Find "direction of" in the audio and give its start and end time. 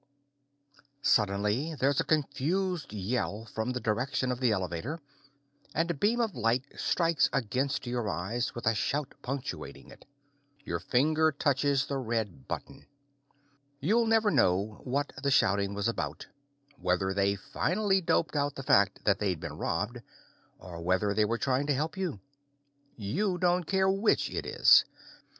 3.79-4.39